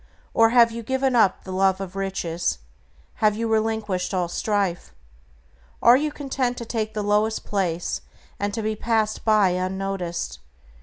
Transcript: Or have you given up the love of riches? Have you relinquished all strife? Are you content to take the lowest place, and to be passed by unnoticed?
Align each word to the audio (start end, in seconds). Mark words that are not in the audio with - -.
Or 0.33 0.49
have 0.49 0.71
you 0.71 0.81
given 0.81 1.15
up 1.15 1.43
the 1.43 1.51
love 1.51 1.79
of 1.79 1.95
riches? 1.95 2.57
Have 3.21 3.35
you 3.35 3.47
relinquished 3.47 4.15
all 4.15 4.27
strife? 4.29 4.95
Are 5.79 5.95
you 5.95 6.11
content 6.11 6.57
to 6.57 6.65
take 6.65 6.95
the 6.95 7.03
lowest 7.03 7.45
place, 7.45 8.01
and 8.39 8.51
to 8.55 8.63
be 8.63 8.75
passed 8.75 9.23
by 9.23 9.49
unnoticed? 9.49 10.39